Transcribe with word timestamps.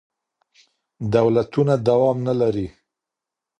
دولتونه 1.15 1.73
دوام 1.87 2.17
نه 2.27 2.33
لري. 2.41 2.67